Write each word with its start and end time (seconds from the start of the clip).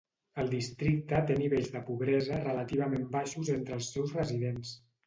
El 0.43 0.47
districte 0.53 1.19
té 1.27 1.35
nivells 1.41 1.69
de 1.75 1.83
pobresa 1.91 2.41
relativament 2.49 3.07
baixos 3.21 3.57
entre 3.59 3.79
els 3.81 3.97
seus 3.97 4.21
residents. 4.23 4.79